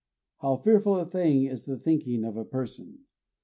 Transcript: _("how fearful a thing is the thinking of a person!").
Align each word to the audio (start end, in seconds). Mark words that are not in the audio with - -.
_("how 0.41 0.57
fearful 0.57 0.95
a 0.99 1.05
thing 1.05 1.45
is 1.45 1.65
the 1.65 1.77
thinking 1.77 2.25
of 2.25 2.35
a 2.35 2.43
person!"). 2.43 3.01